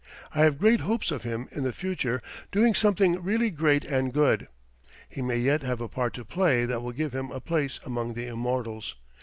[0.33, 4.47] I have great hopes of him in the future doing something really great and good.
[5.07, 8.15] He may yet have a part to play that will give him a place among
[8.15, 8.95] the immortals.